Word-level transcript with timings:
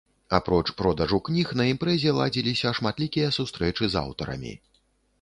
Апроч 0.37 0.63
продажу 0.79 1.19
кніг 1.29 1.51
на 1.61 1.67
імпрэзе 1.73 2.15
ладзіліся 2.21 2.75
шматлікія 2.81 3.27
сустрэчы 3.39 3.83
з 3.95 4.05
аўтарамі. 4.07 4.61